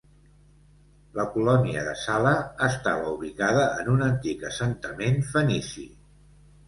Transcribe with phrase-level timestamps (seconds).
[1.17, 2.33] La colònia de Sala
[2.69, 5.87] estava ubicada en un antic assentament fenici.